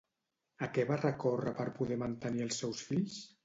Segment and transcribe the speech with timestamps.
[0.67, 3.25] A què va recórrer per poder mantenir als seus fills?